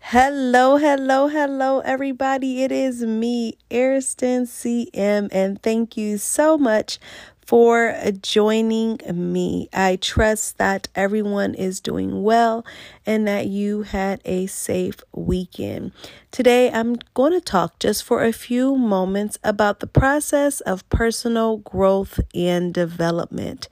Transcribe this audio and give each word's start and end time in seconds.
Hello, 0.00 0.78
hello, 0.78 1.28
hello, 1.28 1.80
everybody. 1.80 2.62
It 2.62 2.72
is 2.72 3.02
me, 3.02 3.58
Ariston 3.70 4.46
CM, 4.46 5.28
and 5.32 5.62
thank 5.62 5.96
you 5.98 6.16
so 6.16 6.56
much 6.56 6.98
for 7.44 7.94
joining 8.22 9.00
me. 9.12 9.68
I 9.72 9.96
trust 9.96 10.56
that 10.58 10.88
everyone 10.94 11.54
is 11.54 11.80
doing 11.80 12.22
well 12.22 12.64
and 13.04 13.26
that 13.28 13.46
you 13.48 13.82
had 13.82 14.20
a 14.24 14.46
safe 14.46 14.96
weekend. 15.12 15.92
Today, 16.30 16.70
I'm 16.70 16.96
going 17.14 17.32
to 17.32 17.40
talk 17.40 17.78
just 17.78 18.02
for 18.04 18.22
a 18.24 18.32
few 18.32 18.76
moments 18.76 19.38
about 19.44 19.80
the 19.80 19.86
process 19.86 20.60
of 20.60 20.88
personal 20.88 21.58
growth 21.58 22.18
and 22.34 22.72
development. 22.72 23.68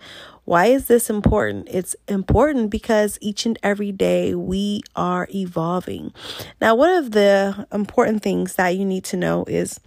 Why 0.47 0.67
is 0.67 0.87
this 0.87 1.11
important? 1.11 1.67
It's 1.69 1.97
important 2.07 2.71
because 2.71 3.19
each 3.21 3.46
and 3.46 3.59
every 3.65 3.91
day 3.91 4.33
we 4.33 4.83
are 4.95 5.27
evolving. 5.35 6.13
Now, 6.61 6.77
one 6.77 6.93
of 6.93 7.11
the 7.11 7.67
important 7.73 8.23
things 8.23 8.54
that 8.54 8.77
you 8.77 8.85
need 8.85 9.03
to 9.07 9.17
know 9.17 9.45
is 9.49 9.81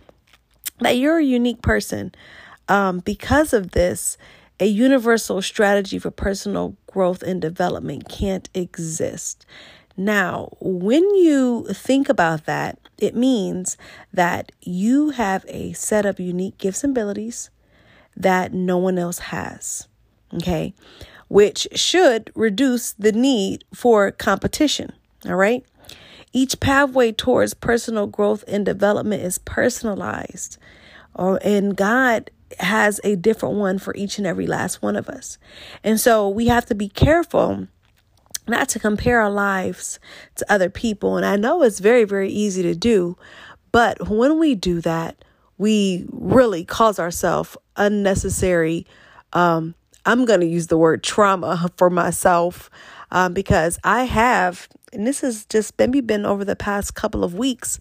that 0.82 0.98
you're 0.98 1.20
a 1.20 1.24
unique 1.24 1.62
person. 1.62 2.14
Um, 2.68 3.00
because 3.00 3.54
of 3.54 3.72
this, 3.72 4.18
a 4.60 4.66
universal 4.66 5.42
strategy 5.42 5.98
for 5.98 6.12
personal 6.12 6.76
growth 6.88 7.24
and 7.24 7.42
development 7.42 8.10
can't 8.10 8.50
exist. 8.54 9.46
Now, 9.96 10.50
when 10.60 11.04
you 11.16 11.68
think 11.72 12.10
about 12.10 12.46
that, 12.48 12.80
it 12.98 13.16
means 13.16 13.78
that 14.12 14.52
you 14.62 15.12
have 15.12 15.46
a 15.48 15.72
set 15.72 16.06
of 16.06 16.20
unique 16.20 16.58
gifts 16.58 16.84
and 16.84 16.92
abilities 16.92 17.50
that 18.18 18.54
no 18.54 18.78
one 18.78 18.98
else 18.98 19.20
has 19.20 19.89
okay, 20.36 20.74
which 21.28 21.68
should 21.74 22.32
reduce 22.36 22.94
the 22.94 23.12
need 23.12 23.64
for 23.74 24.12
competition. 24.12 24.92
All 25.26 25.36
right. 25.36 25.66
Each 26.32 26.60
pathway 26.60 27.12
towards 27.12 27.54
personal 27.54 28.08
growth 28.08 28.44
and 28.48 28.66
development 28.66 29.24
is 29.24 29.40
personalized, 29.40 30.58
or 31.16 31.40
and 31.44 31.76
God 31.76 32.30
has 32.60 33.00
a 33.04 33.16
different 33.16 33.56
one 33.56 33.80
for 33.80 33.96
each 33.96 34.18
and 34.18 34.28
every 34.28 34.48
last 34.48 34.82
one 34.82 34.96
of 34.96 35.10
us. 35.10 35.38
And 35.84 36.00
so 36.00 36.28
we 36.28 36.48
have 36.48 36.66
to 36.68 36.76
be 36.76 36.90
careful 36.90 37.68
not 38.48 38.68
to 38.70 38.80
compare 38.80 39.22
our 39.22 39.30
lives 39.30 40.00
to 40.36 40.52
other 40.52 40.70
people. 40.70 41.18
And 41.18 41.26
I 41.26 41.36
know 41.36 41.62
it's 41.62 41.80
very, 41.80 42.04
very 42.04 42.30
easy 42.30 42.64
to 42.64 42.76
do, 42.76 43.18
but 43.72 44.10
when 44.10 44.40
we 44.40 44.56
do 44.56 44.82
that, 44.82 45.24
we 45.58 46.06
really 46.12 46.66
cause 46.66 47.00
ourselves 47.00 47.56
unnecessary 47.76 48.88
um, 49.34 49.76
I'm 50.10 50.26
going 50.26 50.40
to 50.40 50.48
use 50.48 50.68
the 50.68 50.78
word 50.78 51.04
trauma 51.04 51.70
for 51.78 51.92
myself 51.92 52.72
um, 53.12 53.32
because 53.36 53.78
I 53.84 54.06
have, 54.06 54.68
and 54.92 55.06
this 55.06 55.22
has 55.22 55.46
just 55.46 55.78
maybe 55.78 56.02
been 56.02 56.26
over 56.26 56.44
the 56.44 56.56
past 56.56 56.96
couple 56.96 57.24
of 57.24 57.36
weeks, 57.36 57.78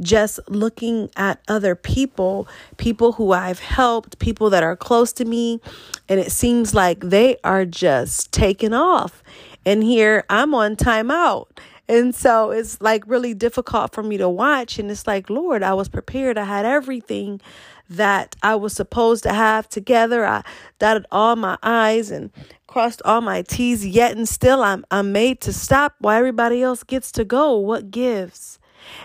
just 0.00 0.40
looking 0.48 1.10
at 1.14 1.42
other 1.46 1.74
people, 1.74 2.48
people 2.78 3.12
who 3.12 3.32
I've 3.32 3.58
helped, 3.58 4.18
people 4.18 4.48
that 4.48 4.62
are 4.62 4.76
close 4.76 5.12
to 5.12 5.26
me, 5.26 5.60
and 6.08 6.18
it 6.18 6.32
seems 6.32 6.72
like 6.72 7.00
they 7.00 7.36
are 7.44 7.66
just 7.66 8.32
taking 8.32 8.72
off. 8.72 9.22
And 9.66 9.82
here 9.82 10.24
I'm 10.30 10.54
on 10.54 10.74
timeout. 10.74 11.48
And 11.86 12.14
so 12.14 12.50
it's 12.50 12.80
like 12.80 13.04
really 13.06 13.34
difficult 13.34 13.92
for 13.92 14.02
me 14.02 14.16
to 14.16 14.28
watch. 14.28 14.78
And 14.78 14.90
it's 14.90 15.06
like, 15.06 15.28
Lord, 15.28 15.62
I 15.62 15.74
was 15.74 15.90
prepared. 15.90 16.38
I 16.38 16.44
had 16.44 16.64
everything 16.64 17.42
that 17.88 18.36
I 18.42 18.54
was 18.56 18.72
supposed 18.72 19.22
to 19.22 19.32
have 19.32 19.68
together. 19.68 20.24
I 20.26 20.42
dotted 20.78 21.06
all 21.10 21.36
my 21.36 21.58
I's 21.62 22.10
and 22.10 22.30
crossed 22.66 23.02
all 23.04 23.20
my 23.20 23.42
T's, 23.42 23.86
yet 23.86 24.16
and 24.16 24.28
still 24.28 24.62
I'm, 24.62 24.84
I'm 24.90 25.12
made 25.12 25.40
to 25.42 25.52
stop 25.52 25.94
while 25.98 26.18
everybody 26.18 26.62
else 26.62 26.82
gets 26.82 27.10
to 27.12 27.24
go. 27.24 27.56
What 27.56 27.90
gives? 27.90 28.58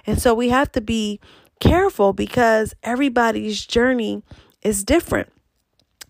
And 0.06 0.22
so 0.22 0.34
we 0.34 0.50
have 0.50 0.72
to 0.73 0.81
be 0.81 1.20
careful 1.59 2.14
because 2.14 2.73
everybody's 2.84 3.66
journey 3.66 4.22
is 4.62 4.84
different. 4.84 5.30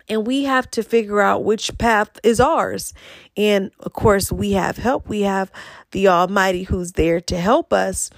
And 0.09 0.27
we 0.27 0.43
have 0.43 0.69
to 0.71 0.83
figure 0.83 1.21
out 1.21 1.45
which 1.45 1.77
path 1.77 2.19
is 2.23 2.39
ours. 2.39 2.93
And 3.37 3.71
of 3.79 3.93
course, 3.93 4.31
we 4.31 4.51
have 4.51 4.77
help. 4.77 5.07
We 5.07 5.21
have 5.21 5.51
the 5.91 6.09
Almighty 6.09 6.63
who's 6.63 6.93
there 6.93 7.21
to 7.21 7.37
help 7.37 7.71
us. 7.71 8.09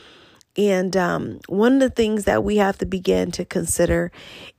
And 0.57 0.95
um, 0.95 1.39
one 1.47 1.73
of 1.73 1.79
the 1.79 1.89
things 1.89 2.23
that 2.25 2.43
we 2.43 2.57
have 2.57 2.77
to 2.77 2.85
begin 2.85 3.31
to 3.31 3.45
consider 3.45 4.11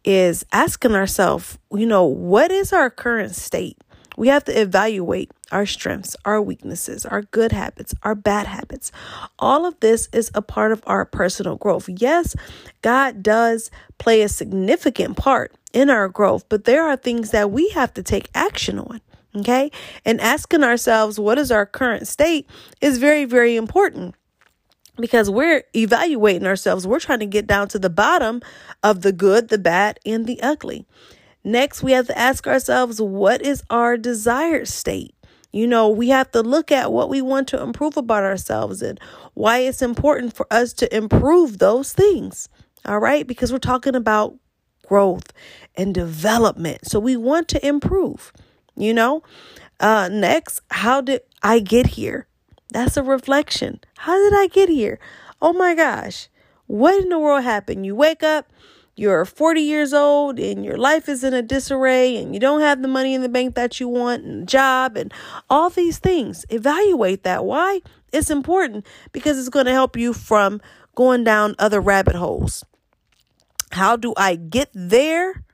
is 0.05 0.45
asking 0.53 0.95
ourselves, 0.95 1.59
you 1.73 1.87
know, 1.87 2.05
what 2.05 2.51
is 2.51 2.73
our 2.73 2.91
current 2.91 3.35
state? 3.35 3.79
We 4.17 4.29
have 4.29 4.45
to 4.45 4.61
evaluate 4.61 5.31
our 5.53 5.67
strengths, 5.67 6.17
our 6.25 6.41
weaknesses, 6.41 7.05
our 7.05 7.23
good 7.23 7.53
habits, 7.53 7.95
our 8.03 8.15
bad 8.15 8.47
habits. 8.47 8.91
All 9.39 9.67
of 9.67 9.79
this 9.81 10.09
is 10.13 10.31
a 10.35 10.43
part 10.43 10.73
of 10.73 10.83
our 10.87 11.05
personal 11.05 11.57
growth. 11.57 11.89
Yes, 11.89 12.35
God 12.83 13.23
does 13.23 13.71
play 13.99 14.23
a 14.23 14.29
significant 14.29 15.17
part 15.17 15.55
in 15.73 15.91
our 15.91 16.09
growth, 16.09 16.49
but 16.49 16.65
there 16.65 16.85
are 16.85 16.97
things 16.97 17.31
that 17.31 17.51
we 17.51 17.69
have 17.71 17.93
to 17.95 18.03
take 18.03 18.31
action 18.35 18.79
on. 18.79 19.01
Okay. 19.37 19.71
And 20.07 20.19
asking 20.23 20.65
ourselves, 20.65 21.21
what 21.21 21.37
is 21.37 21.53
our 21.53 21.67
current 21.67 22.09
state 22.09 22.49
is 22.81 22.97
very, 22.97 23.27
very 23.27 23.55
important 23.55 24.15
because 24.97 25.31
we're 25.31 25.65
evaluating 25.75 26.47
ourselves. 26.47 26.87
We're 26.87 27.01
trying 27.01 27.21
to 27.21 27.27
get 27.27 27.47
down 27.47 27.69
to 27.69 27.79
the 27.79 27.91
bottom 27.91 28.43
of 28.83 29.03
the 29.03 29.13
good, 29.13 29.49
the 29.49 29.59
bad, 29.59 29.99
and 30.05 30.27
the 30.27 30.41
ugly. 30.43 30.87
Next, 31.45 31.83
we 31.83 31.93
have 31.93 32.07
to 32.09 32.19
ask 32.19 32.47
ourselves, 32.47 33.01
what 33.01 33.43
is 33.43 33.63
our 33.71 33.97
desired 33.97 34.69
state? 34.69 35.15
You 35.53 35.67
know, 35.67 35.89
we 35.89 36.09
have 36.09 36.31
to 36.33 36.43
look 36.43 36.73
at 36.73 36.93
what 36.93 37.09
we 37.09 37.23
want 37.23 37.49
to 37.49 37.63
improve 37.63 37.97
about 37.97 38.25
ourselves 38.25 38.83
and 38.83 39.01
why 39.35 39.61
it's 39.61 39.81
important 39.81 40.35
for 40.35 40.47
us 40.51 40.73
to 40.75 40.97
improve 40.97 41.59
those 41.59 41.93
things. 41.93 42.49
All 42.85 42.99
right, 42.99 43.27
because 43.27 43.53
we're 43.53 43.59
talking 43.59 43.95
about 43.95 44.37
growth 44.87 45.33
and 45.75 45.95
development. 45.95 46.87
So 46.87 47.01
we 47.01 47.17
want 47.17 47.49
to 47.49 47.67
improve, 47.67 48.33
you 48.77 48.95
know. 48.95 49.23
Uh 49.81 50.09
next, 50.11 50.61
how 50.71 51.01
did 51.01 51.23
I 51.43 51.59
get 51.59 51.87
here? 51.87 52.27
That's 52.77 52.99
a 52.99 53.03
reflection. 53.03 53.81
How 53.97 54.19
did 54.19 54.39
I 54.39 54.49
get 54.49 54.69
here? 54.69 54.99
Oh 55.41 55.55
my 55.55 55.75
gosh. 55.75 56.29
What 56.67 57.03
in 57.03 57.09
the 57.09 57.19
world 57.19 57.43
happened? 57.43 57.87
You 57.87 57.95
wake 57.95 58.23
up, 58.23 58.53
you're 58.95 59.25
40 59.25 59.63
years 59.63 59.95
old, 59.95 60.39
and 60.39 60.63
your 60.63 60.77
life 60.77 61.09
is 61.09 61.25
in 61.25 61.33
a 61.33 61.41
disarray, 61.41 62.19
and 62.19 62.35
you 62.35 62.39
don't 62.39 62.61
have 62.61 62.83
the 62.83 62.89
money 62.89 63.15
in 63.15 63.23
the 63.23 63.31
bank 63.31 63.55
that 63.55 63.81
you 63.81 63.89
want, 63.89 64.25
and 64.25 64.47
job, 64.47 64.99
and 64.99 65.11
all 65.49 65.71
these 65.71 65.97
things. 65.97 66.45
Evaluate 66.51 67.23
that. 67.23 67.47
Why? 67.47 67.81
It's 68.13 68.29
important 68.29 68.87
because 69.11 69.39
it's 69.39 69.49
going 69.49 69.65
to 69.65 69.73
help 69.73 69.97
you 69.97 70.13
from 70.13 70.61
going 70.95 71.25
down 71.25 71.55
other 71.59 71.81
rabbit 71.81 72.15
holes. 72.15 72.63
How 73.73 73.97
do 73.97 74.13
I 74.19 74.37
get 74.37 74.69
there? 74.75 75.46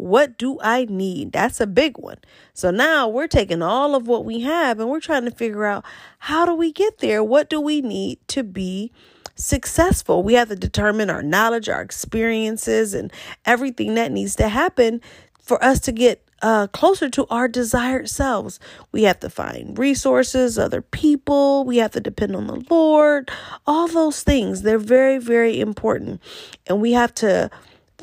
What 0.00 0.38
do 0.38 0.58
I 0.62 0.86
need? 0.88 1.32
That's 1.32 1.60
a 1.60 1.66
big 1.66 1.98
one. 1.98 2.16
So 2.54 2.70
now 2.70 3.06
we're 3.06 3.28
taking 3.28 3.60
all 3.60 3.94
of 3.94 4.08
what 4.08 4.24
we 4.24 4.40
have 4.40 4.80
and 4.80 4.88
we're 4.88 4.98
trying 4.98 5.26
to 5.26 5.30
figure 5.30 5.66
out 5.66 5.84
how 6.18 6.46
do 6.46 6.54
we 6.54 6.72
get 6.72 6.98
there? 6.98 7.22
What 7.22 7.50
do 7.50 7.60
we 7.60 7.82
need 7.82 8.18
to 8.28 8.42
be 8.42 8.92
successful? 9.34 10.22
We 10.22 10.34
have 10.34 10.48
to 10.48 10.56
determine 10.56 11.10
our 11.10 11.22
knowledge, 11.22 11.68
our 11.68 11.82
experiences, 11.82 12.94
and 12.94 13.12
everything 13.44 13.94
that 13.96 14.10
needs 14.10 14.36
to 14.36 14.48
happen 14.48 15.02
for 15.38 15.62
us 15.62 15.80
to 15.80 15.92
get 15.92 16.26
uh, 16.42 16.66
closer 16.68 17.10
to 17.10 17.26
our 17.28 17.46
desired 17.46 18.08
selves. 18.08 18.58
We 18.92 19.02
have 19.02 19.20
to 19.20 19.28
find 19.28 19.78
resources, 19.78 20.58
other 20.58 20.80
people. 20.80 21.64
We 21.64 21.76
have 21.76 21.90
to 21.90 22.00
depend 22.00 22.34
on 22.34 22.46
the 22.46 22.64
Lord. 22.70 23.30
All 23.66 23.86
those 23.86 24.22
things, 24.22 24.62
they're 24.62 24.78
very, 24.78 25.18
very 25.18 25.60
important. 25.60 26.22
And 26.66 26.80
we 26.80 26.92
have 26.92 27.14
to 27.16 27.50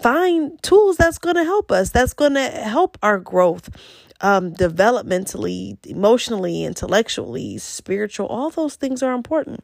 find 0.02 0.62
tools 0.64 0.98
that's 0.98 1.18
going 1.18 1.36
to 1.36 1.44
help 1.44 1.72
us, 1.72 1.90
that's 1.90 2.14
going 2.14 2.34
to 2.34 2.50
help 2.50 2.98
our 3.02 3.20
growth 3.20 3.70
um, 4.22 4.54
developmentally, 4.54 5.78
emotionally, 5.86 6.64
intellectually, 6.64 7.58
spiritual. 7.58 8.28
All 8.28 8.50
those 8.50 8.76
things 8.76 9.04
are 9.04 9.14
important. 9.14 9.64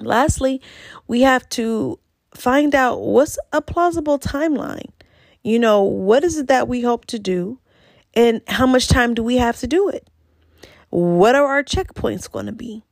Lastly, 0.00 0.60
we 1.06 1.22
have 1.22 1.48
to 1.50 1.98
find 2.34 2.74
out 2.74 3.00
what's 3.00 3.38
a 3.52 3.62
plausible 3.62 4.18
timeline. 4.18 4.90
You 5.42 5.58
know, 5.58 5.82
what 5.82 6.24
is 6.24 6.38
it 6.38 6.48
that 6.48 6.68
we 6.68 6.80
hope 6.80 7.04
to 7.06 7.18
do, 7.18 7.60
and 8.14 8.40
how 8.48 8.66
much 8.66 8.88
time 8.88 9.14
do 9.14 9.22
we 9.22 9.36
have 9.36 9.58
to 9.58 9.66
do 9.66 9.88
it? 9.88 10.08
What 10.90 11.34
are 11.34 11.46
our 11.46 11.62
checkpoints 11.62 12.30
going 12.30 12.46
to 12.46 12.52
be? 12.52 12.82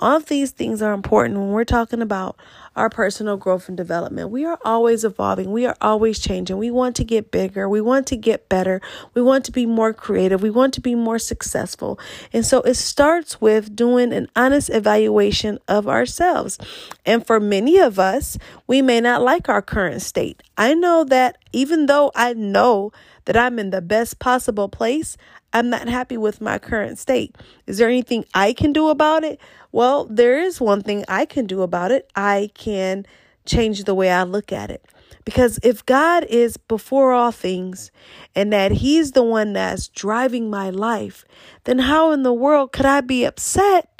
All 0.00 0.16
of 0.16 0.26
these 0.26 0.50
things 0.50 0.82
are 0.82 0.92
important 0.92 1.38
when 1.38 1.50
we're 1.50 1.64
talking 1.64 2.02
about 2.02 2.36
our 2.74 2.90
personal 2.90 3.36
growth 3.36 3.68
and 3.68 3.76
development. 3.76 4.30
We 4.30 4.44
are 4.44 4.58
always 4.64 5.04
evolving. 5.04 5.52
We 5.52 5.66
are 5.66 5.76
always 5.80 6.18
changing. 6.18 6.58
We 6.58 6.72
want 6.72 6.96
to 6.96 7.04
get 7.04 7.30
bigger. 7.30 7.68
We 7.68 7.80
want 7.80 8.08
to 8.08 8.16
get 8.16 8.48
better. 8.48 8.80
We 9.14 9.22
want 9.22 9.44
to 9.44 9.52
be 9.52 9.66
more 9.66 9.92
creative. 9.94 10.42
We 10.42 10.50
want 10.50 10.74
to 10.74 10.80
be 10.80 10.96
more 10.96 11.20
successful. 11.20 12.00
And 12.32 12.44
so 12.44 12.60
it 12.62 12.74
starts 12.74 13.40
with 13.40 13.76
doing 13.76 14.12
an 14.12 14.28
honest 14.34 14.68
evaluation 14.70 15.60
of 15.68 15.86
ourselves. 15.86 16.58
And 17.06 17.24
for 17.24 17.38
many 17.38 17.78
of 17.78 17.98
us, 17.98 18.36
we 18.66 18.82
may 18.82 19.00
not 19.00 19.22
like 19.22 19.48
our 19.48 19.62
current 19.62 20.02
state. 20.02 20.42
I 20.58 20.74
know 20.74 21.04
that 21.04 21.38
even 21.52 21.86
though 21.86 22.10
I 22.16 22.34
know 22.34 22.90
that 23.26 23.36
I'm 23.36 23.58
in 23.58 23.70
the 23.70 23.80
best 23.80 24.18
possible 24.18 24.68
place, 24.68 25.16
I'm 25.54 25.70
not 25.70 25.88
happy 25.88 26.16
with 26.16 26.40
my 26.40 26.58
current 26.58 26.98
state. 26.98 27.36
Is 27.66 27.78
there 27.78 27.88
anything 27.88 28.24
I 28.34 28.52
can 28.52 28.72
do 28.72 28.88
about 28.88 29.22
it? 29.22 29.40
Well, 29.70 30.04
there 30.04 30.38
is 30.38 30.60
one 30.60 30.82
thing 30.82 31.04
I 31.08 31.24
can 31.24 31.46
do 31.46 31.62
about 31.62 31.92
it. 31.92 32.10
I 32.16 32.50
can 32.54 33.06
change 33.46 33.84
the 33.84 33.94
way 33.94 34.10
I 34.10 34.24
look 34.24 34.52
at 34.52 34.70
it. 34.70 34.84
Because 35.24 35.58
if 35.62 35.86
God 35.86 36.24
is 36.24 36.56
before 36.56 37.12
all 37.12 37.30
things 37.30 37.90
and 38.34 38.52
that 38.52 38.72
He's 38.72 39.12
the 39.12 39.22
one 39.22 39.52
that's 39.54 39.88
driving 39.88 40.50
my 40.50 40.70
life, 40.70 41.24
then 41.64 41.78
how 41.78 42.10
in 42.10 42.24
the 42.24 42.32
world 42.32 42.72
could 42.72 42.84
I 42.84 43.00
be 43.00 43.24
upset 43.24 43.93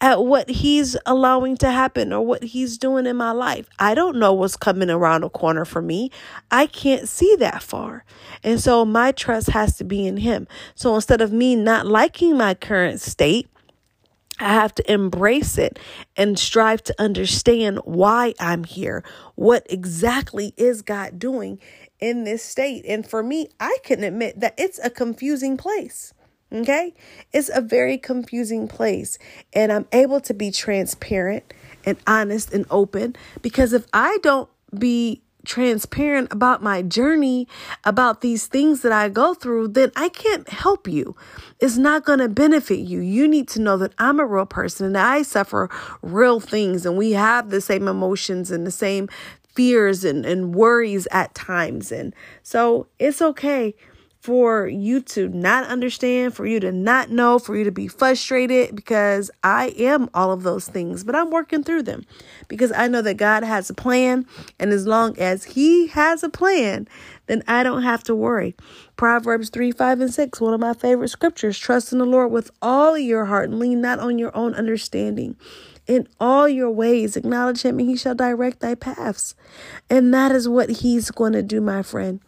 at 0.00 0.24
what 0.24 0.48
he's 0.48 0.96
allowing 1.04 1.56
to 1.58 1.70
happen 1.70 2.12
or 2.12 2.24
what 2.24 2.42
he's 2.42 2.78
doing 2.78 3.06
in 3.06 3.16
my 3.16 3.32
life. 3.32 3.68
I 3.78 3.94
don't 3.94 4.16
know 4.16 4.32
what's 4.32 4.56
coming 4.56 4.90
around 4.90 5.22
the 5.22 5.28
corner 5.28 5.64
for 5.64 5.82
me. 5.82 6.10
I 6.50 6.66
can't 6.66 7.08
see 7.08 7.36
that 7.36 7.62
far. 7.62 8.04
And 8.42 8.60
so 8.60 8.84
my 8.84 9.12
trust 9.12 9.50
has 9.50 9.76
to 9.76 9.84
be 9.84 10.06
in 10.06 10.18
him. 10.18 10.48
So 10.74 10.94
instead 10.94 11.20
of 11.20 11.32
me 11.32 11.54
not 11.54 11.86
liking 11.86 12.36
my 12.36 12.54
current 12.54 13.00
state, 13.00 13.48
I 14.40 14.54
have 14.54 14.74
to 14.76 14.90
embrace 14.90 15.58
it 15.58 15.78
and 16.16 16.38
strive 16.38 16.82
to 16.84 16.94
understand 16.98 17.78
why 17.84 18.32
I'm 18.40 18.64
here. 18.64 19.04
What 19.34 19.66
exactly 19.68 20.54
is 20.56 20.80
God 20.80 21.18
doing 21.18 21.58
in 22.00 22.24
this 22.24 22.42
state? 22.42 22.86
And 22.88 23.06
for 23.06 23.22
me, 23.22 23.48
I 23.60 23.76
can 23.84 24.02
admit 24.02 24.40
that 24.40 24.54
it's 24.56 24.80
a 24.82 24.88
confusing 24.88 25.58
place. 25.58 26.14
Okay? 26.52 26.94
It's 27.32 27.50
a 27.52 27.60
very 27.60 27.98
confusing 27.98 28.68
place. 28.68 29.18
And 29.52 29.72
I'm 29.72 29.86
able 29.92 30.20
to 30.22 30.34
be 30.34 30.50
transparent 30.50 31.52
and 31.84 31.98
honest 32.06 32.52
and 32.52 32.66
open 32.70 33.16
because 33.42 33.72
if 33.72 33.86
I 33.92 34.18
don't 34.22 34.48
be 34.76 35.22
transparent 35.44 36.32
about 36.32 36.62
my 36.62 36.82
journey, 36.82 37.48
about 37.84 38.20
these 38.20 38.46
things 38.46 38.82
that 38.82 38.92
I 38.92 39.08
go 39.08 39.34
through, 39.34 39.68
then 39.68 39.90
I 39.96 40.08
can't 40.10 40.48
help 40.48 40.86
you. 40.86 41.16
It's 41.60 41.76
not 41.76 42.04
going 42.04 42.18
to 42.18 42.28
benefit 42.28 42.80
you. 42.80 43.00
You 43.00 43.26
need 43.26 43.48
to 43.48 43.60
know 43.60 43.76
that 43.78 43.92
I'm 43.98 44.20
a 44.20 44.26
real 44.26 44.46
person 44.46 44.86
and 44.86 44.98
I 44.98 45.22
suffer 45.22 45.70
real 46.02 46.40
things 46.40 46.84
and 46.84 46.96
we 46.96 47.12
have 47.12 47.50
the 47.50 47.60
same 47.60 47.88
emotions 47.88 48.50
and 48.50 48.66
the 48.66 48.70
same 48.70 49.08
fears 49.54 50.04
and, 50.04 50.24
and 50.24 50.54
worries 50.54 51.08
at 51.10 51.34
times. 51.34 51.90
And 51.90 52.14
so 52.42 52.86
it's 52.98 53.22
okay 53.22 53.74
for 54.20 54.68
you 54.68 55.00
to 55.00 55.30
not 55.30 55.64
understand, 55.64 56.34
for 56.34 56.46
you 56.46 56.60
to 56.60 56.70
not 56.70 57.08
know, 57.10 57.38
for 57.38 57.56
you 57.56 57.64
to 57.64 57.72
be 57.72 57.88
frustrated 57.88 58.76
because 58.76 59.30
I 59.42 59.68
am 59.78 60.10
all 60.12 60.30
of 60.30 60.42
those 60.42 60.68
things, 60.68 61.04
but 61.04 61.16
I'm 61.16 61.30
working 61.30 61.64
through 61.64 61.84
them 61.84 62.04
because 62.46 62.70
I 62.70 62.86
know 62.86 63.00
that 63.00 63.16
God 63.16 63.42
has 63.44 63.70
a 63.70 63.74
plan. 63.74 64.26
And 64.58 64.72
as 64.72 64.86
long 64.86 65.18
as 65.18 65.44
He 65.44 65.86
has 65.88 66.22
a 66.22 66.28
plan, 66.28 66.86
then 67.28 67.42
I 67.48 67.62
don't 67.62 67.82
have 67.82 68.04
to 68.04 68.14
worry. 68.14 68.54
Proverbs 68.96 69.48
3 69.48 69.72
5 69.72 70.00
and 70.02 70.12
6, 70.12 70.38
one 70.38 70.52
of 70.52 70.60
my 70.60 70.74
favorite 70.74 71.08
scriptures 71.08 71.58
trust 71.58 71.90
in 71.90 71.98
the 71.98 72.04
Lord 72.04 72.30
with 72.30 72.50
all 72.60 72.98
your 72.98 73.24
heart 73.24 73.48
and 73.48 73.58
lean 73.58 73.80
not 73.80 74.00
on 74.00 74.18
your 74.18 74.36
own 74.36 74.54
understanding. 74.54 75.34
In 75.86 76.06
all 76.20 76.46
your 76.46 76.70
ways, 76.70 77.16
acknowledge 77.16 77.62
Him 77.62 77.78
and 77.78 77.88
He 77.88 77.96
shall 77.96 78.14
direct 78.14 78.60
thy 78.60 78.74
paths. 78.74 79.34
And 79.88 80.12
that 80.12 80.30
is 80.30 80.46
what 80.46 80.68
He's 80.68 81.10
going 81.10 81.32
to 81.32 81.42
do, 81.42 81.62
my 81.62 81.82
friend. 81.82 82.20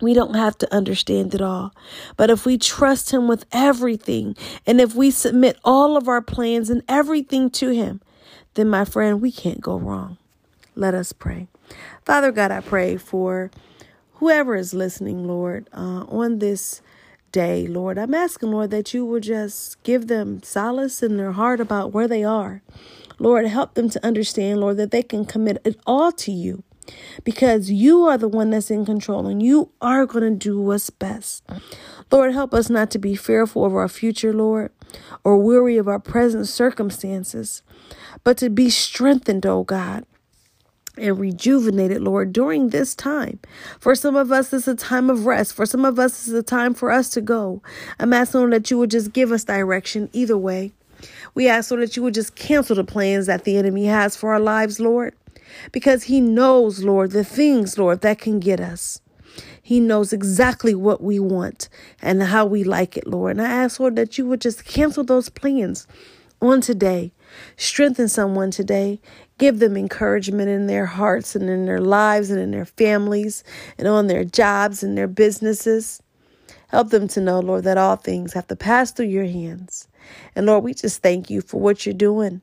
We 0.00 0.14
don't 0.14 0.34
have 0.34 0.58
to 0.58 0.74
understand 0.74 1.34
it 1.34 1.40
all. 1.40 1.72
But 2.16 2.30
if 2.30 2.44
we 2.44 2.58
trust 2.58 3.10
Him 3.12 3.28
with 3.28 3.44
everything, 3.52 4.36
and 4.66 4.80
if 4.80 4.94
we 4.94 5.10
submit 5.10 5.58
all 5.64 5.96
of 5.96 6.08
our 6.08 6.22
plans 6.22 6.70
and 6.70 6.82
everything 6.88 7.50
to 7.50 7.70
Him, 7.70 8.00
then, 8.54 8.68
my 8.68 8.84
friend, 8.84 9.20
we 9.20 9.32
can't 9.32 9.60
go 9.60 9.76
wrong. 9.76 10.16
Let 10.76 10.94
us 10.94 11.12
pray. 11.12 11.48
Father 12.04 12.32
God, 12.32 12.50
I 12.50 12.60
pray 12.60 12.96
for 12.96 13.50
whoever 14.14 14.54
is 14.54 14.74
listening, 14.74 15.26
Lord, 15.26 15.68
uh, 15.72 16.04
on 16.08 16.38
this 16.38 16.80
day, 17.32 17.66
Lord. 17.66 17.98
I'm 17.98 18.14
asking, 18.14 18.52
Lord, 18.52 18.70
that 18.70 18.94
you 18.94 19.04
will 19.04 19.20
just 19.20 19.82
give 19.82 20.06
them 20.06 20.42
solace 20.42 21.02
in 21.02 21.16
their 21.16 21.32
heart 21.32 21.60
about 21.60 21.92
where 21.92 22.06
they 22.06 22.22
are. 22.22 22.62
Lord, 23.18 23.46
help 23.46 23.74
them 23.74 23.88
to 23.90 24.04
understand, 24.04 24.60
Lord, 24.60 24.76
that 24.76 24.90
they 24.90 25.02
can 25.02 25.24
commit 25.24 25.60
it 25.64 25.78
all 25.86 26.12
to 26.12 26.32
you 26.32 26.62
because 27.24 27.70
you 27.70 28.02
are 28.02 28.18
the 28.18 28.28
one 28.28 28.50
that's 28.50 28.70
in 28.70 28.84
control 28.84 29.26
and 29.26 29.42
you 29.42 29.70
are 29.80 30.06
going 30.06 30.24
to 30.24 30.38
do 30.38 30.60
what's 30.60 30.90
best. 30.90 31.44
Lord, 32.10 32.32
help 32.32 32.54
us 32.54 32.70
not 32.70 32.90
to 32.92 32.98
be 32.98 33.14
fearful 33.14 33.64
of 33.64 33.74
our 33.74 33.88
future, 33.88 34.32
Lord, 34.32 34.70
or 35.22 35.38
weary 35.38 35.76
of 35.76 35.88
our 35.88 35.98
present 35.98 36.48
circumstances, 36.48 37.62
but 38.22 38.36
to 38.38 38.50
be 38.50 38.70
strengthened, 38.70 39.46
oh 39.46 39.64
God. 39.64 40.04
And 40.96 41.18
rejuvenated, 41.18 42.02
Lord, 42.02 42.32
during 42.32 42.68
this 42.68 42.94
time. 42.94 43.40
For 43.80 43.96
some 43.96 44.14
of 44.14 44.30
us, 44.30 44.52
it's 44.52 44.68
a 44.68 44.76
time 44.76 45.10
of 45.10 45.26
rest. 45.26 45.52
For 45.52 45.66
some 45.66 45.84
of 45.84 45.98
us, 45.98 46.28
it's 46.28 46.36
a 46.36 46.40
time 46.40 46.72
for 46.72 46.92
us 46.92 47.10
to 47.10 47.20
go. 47.20 47.62
I'm 47.98 48.12
asking 48.12 48.42
Lord, 48.42 48.52
that 48.52 48.70
you 48.70 48.78
would 48.78 48.92
just 48.92 49.12
give 49.12 49.32
us 49.32 49.42
direction 49.42 50.08
either 50.12 50.38
way. 50.38 50.70
We 51.34 51.48
ask, 51.48 51.72
Lord, 51.72 51.82
that 51.82 51.96
you 51.96 52.04
would 52.04 52.14
just 52.14 52.36
cancel 52.36 52.76
the 52.76 52.84
plans 52.84 53.26
that 53.26 53.42
the 53.42 53.56
enemy 53.56 53.86
has 53.86 54.16
for 54.16 54.32
our 54.32 54.38
lives, 54.38 54.78
Lord 54.78 55.14
because 55.72 56.04
He 56.04 56.20
knows, 56.20 56.84
Lord, 56.84 57.12
the 57.12 57.24
things, 57.24 57.78
Lord, 57.78 58.00
that 58.02 58.18
can 58.18 58.40
get 58.40 58.60
us. 58.60 59.00
He 59.62 59.80
knows 59.80 60.12
exactly 60.12 60.74
what 60.74 61.02
we 61.02 61.18
want 61.18 61.68
and 62.02 62.22
how 62.22 62.44
we 62.44 62.64
like 62.64 62.96
it, 62.96 63.06
Lord. 63.06 63.38
And 63.38 63.46
I 63.46 63.50
ask, 63.50 63.80
Lord, 63.80 63.96
that 63.96 64.18
you 64.18 64.26
would 64.26 64.40
just 64.40 64.64
cancel 64.64 65.04
those 65.04 65.28
plans 65.28 65.86
on 66.40 66.60
today. 66.60 67.12
Strengthen 67.56 68.08
someone 68.08 68.50
today. 68.50 69.00
Give 69.38 69.58
them 69.58 69.76
encouragement 69.76 70.48
in 70.48 70.66
their 70.66 70.86
hearts 70.86 71.34
and 71.34 71.48
in 71.48 71.64
their 71.64 71.80
lives 71.80 72.30
and 72.30 72.38
in 72.38 72.50
their 72.50 72.66
families 72.66 73.42
and 73.78 73.88
on 73.88 74.06
their 74.06 74.24
jobs 74.24 74.82
and 74.82 74.96
their 74.96 75.08
businesses. 75.08 76.02
Help 76.68 76.90
them 76.90 77.08
to 77.08 77.20
know, 77.20 77.40
Lord, 77.40 77.64
that 77.64 77.78
all 77.78 77.96
things 77.96 78.32
have 78.34 78.46
to 78.48 78.56
pass 78.56 78.92
through 78.92 79.06
your 79.06 79.26
hands. 79.26 79.88
And 80.36 80.46
Lord, 80.46 80.64
we 80.64 80.74
just 80.74 81.02
thank 81.02 81.30
you 81.30 81.40
for 81.40 81.60
what 81.60 81.86
you're 81.86 81.94
doing. 81.94 82.42